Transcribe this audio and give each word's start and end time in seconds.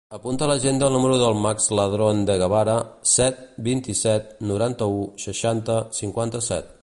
Apunta 0.17 0.43
a 0.45 0.47
l'agenda 0.51 0.85
el 0.91 0.95
número 0.97 1.19
del 1.23 1.35
Max 1.43 1.67
Ladron 1.79 2.23
De 2.29 2.37
Guevara: 2.43 2.77
set, 3.13 3.39
vint-i-set, 3.69 4.33
noranta-u, 4.53 4.99
seixanta, 5.29 5.79
cinquanta-set. 6.01 6.79